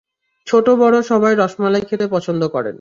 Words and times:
ছোট-বড় 0.47 0.97
সবাই 1.01 1.33
রসমালাই 1.35 1.83
খেতে 1.89 2.05
পছন্দ 2.07 2.41
করেন। 2.47 2.69